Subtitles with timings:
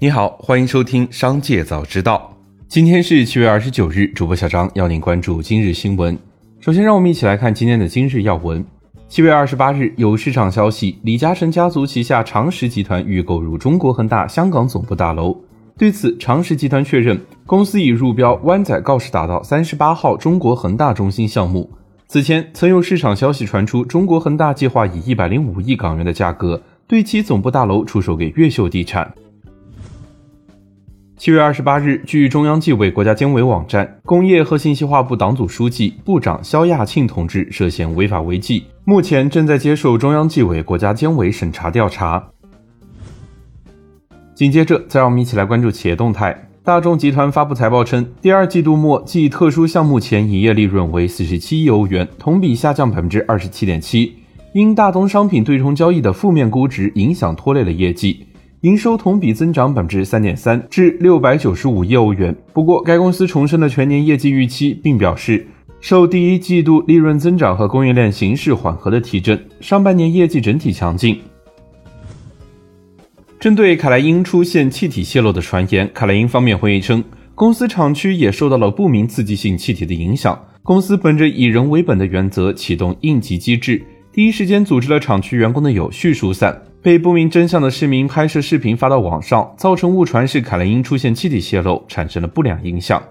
[0.00, 2.32] 你好，欢迎收听《商界早知道》。
[2.68, 6.16] 今天是七月二十九日，主播小张要您关注今日新闻。
[6.60, 8.64] 首先，让我们一起来看今天的今日要闻。
[9.08, 15.36] 七月二十八日，有市场消息，李嘉诚家族旗下长实集团欲购入中国恒大香港总部大楼。
[15.76, 21.68] 对此，长实集团确认，公司已入标湾仔告士打道三十八号中国恒大中心项目。
[22.06, 26.62] 此前，曾有市场消息传出，中国恒大计划以一百零五亿港元的价格。
[26.86, 29.12] 对其总部大楼出售给越秀地产。
[31.18, 42.24] 七月二十八日，据中央纪委国家监委网站，工业和信息化部党组书记、部长肖亚庆同志涉嫌违法违纪，目前正在接受中央纪委国家监委审查调查。
[44.32, 46.48] 紧接着，再让我们一起来关注企业动态。
[46.62, 54.14] 大众集团发布财报称，第二季度末计特殊项目前营业利润为四十七亿欧元，同比下降百分之二十七点七。
[54.54, 58.24] 因大宗商品对冲交易的负面估值影响拖累了业绩，
[58.62, 62.34] 营收同比增长百分之三点三，至六百九十五亿欧元。
[62.52, 65.46] 不过，该公司重申了全年业绩预期，并表示
[65.80, 71.20] 受第一季度利润增长和供应链形势缓和的提振，上半年业绩整体强劲。
[73.38, 77.04] 针对卡莱因出现气体泄漏的传言，卡莱因方面回应称，
[77.36, 83.80] 公司厂区也受到了不明刺激性气体的影响，公司本着以人为本的原则启动应急机制。
[84.12, 86.60] 第一时间组织了厂区员工的有序疏散。
[86.88, 93.02] 被不明真相的市民拍摄视频发到网上，造成误传是卡莱因出现气体泄漏，产生了不良影响。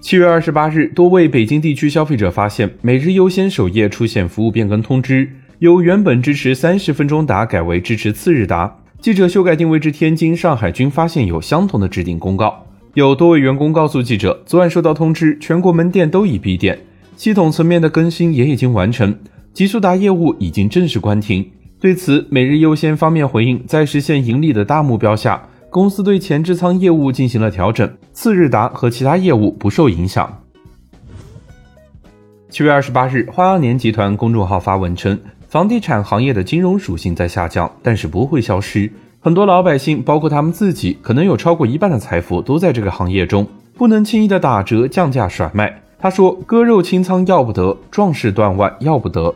[0.00, 8.76] 七月二十八日，多位北京地区消费者发现每日优先首页出现服务变更通知，由原本支持三十分钟达改为支持次日达。
[9.00, 12.66] 记者修改定位至天津、上海，均发现有相同的置顶公告。
[12.94, 16.76] 有多位员工告诉记者，昨晚收到通知，全国门店都已闭店。
[17.16, 19.16] 系统层面的更新也已经完成，
[19.52, 21.48] 极速达业务已经正式关停。
[21.80, 30.42] 对此，每日优先方面回应，在实现盈利的大目标下，公司对前置仓业务进行了调整，次日达和其他业务不受影响。
[32.50, 35.18] 七月二十八日，花样年集团公众号发文称，
[35.48, 38.92] 房地产行业的金融属性在下降，但是不会消失。
[39.18, 43.46] 很多老百姓，包括他们自己，可能有超过一半的财富都在这个行业中，
[43.78, 45.82] 不能轻易的打折降价甩卖。
[45.98, 49.34] 他说：“割肉清仓要不得，壮士断腕要不得。”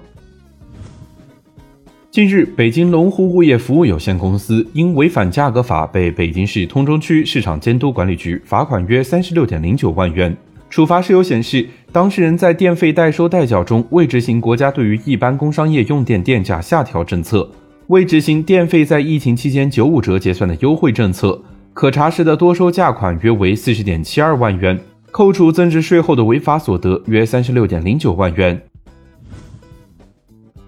[2.15, 10.33] 近日，北京龙湖物业服务有限公司因违反价格法被北京市通州区市场监督管理局罚款约三十六点零九万元。
[10.71, 17.51] 处罚事由显示，当事人在电费代收代缴中未执行国家对于一般工商业用电电价下调政策，
[17.89, 21.43] 未执行电费在疫情期间九五折结算的优惠政策，
[21.73, 24.79] 可查实的多收价款约为四十点七二万元。
[25.11, 28.63] 扣除增值税后的违法所得约三十六点零九万元。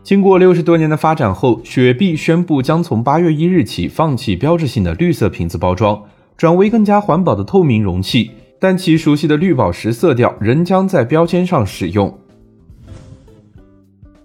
[0.06, 6.00] 经过六十多年的发展后，雪碧宣布将从八月一日起放弃标志性的绿色瓶子包装，
[6.36, 8.30] 转为更加环保的透明容器，
[8.60, 12.16] 但其熟悉的绿宝石色调仍将在标签上使用。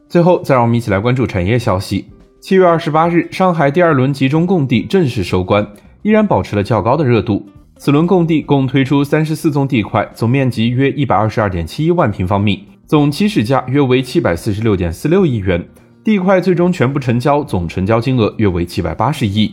[0.08, 2.06] 最后，再让我们一起来关注产业消息。
[2.40, 5.68] 七月二十八日，上海第二轮集中供地正式收官，
[6.04, 7.44] 依然保持了较高的热度。
[7.78, 15.66] 此轮供地共推出三十四宗地块，总面积约一百二十二点七一万平方米，总起始价约为七百四十六点四六亿元。
[16.04, 19.50] 地块最终全部成交，总成交金额约为七百八十亿。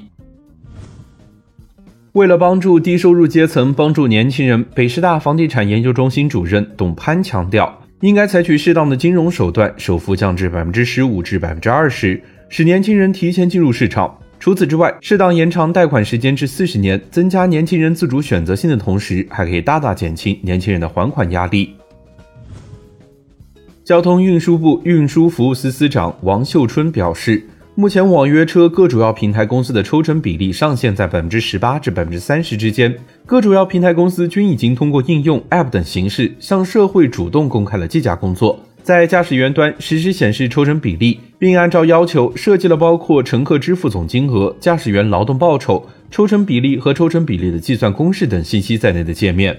[2.15, 14.19] 为了帮助低收入阶层，帮助年轻人，北师大房地产研究中心主任董攀强调，应该采取适当的金融手段，首付降至百分之十五至百分之二十，使年轻人提前进入市场。
[14.41, 21.78] 除此之外，适当延长贷款时间至四十年，增加年轻人自主选择性的同时，还可以大大减轻年轻人的还款压力。
[23.89, 27.43] 交通运输部运输服务司司长王秀春表示，
[27.75, 32.95] 目前网约车各主要平台公司的抽成比例上限在百分之十八至百分之三十之间，
[33.25, 38.61] 各主要平台公司均已经通过应用、App 等形式向社会主动公开了计价工作。
[38.83, 49.59] 在驾驶员端实时显示抽成比例，并按照要求设计了包括乘客支付总金额、驾驶员劳动报酬、抽成比例和抽成比例的计算公式等信息在内的界面。